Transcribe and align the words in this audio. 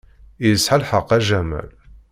Yesɛa 0.45 0.81
lḥeqq 0.81 1.09
a 1.15 1.19
Jamal. 1.27 1.69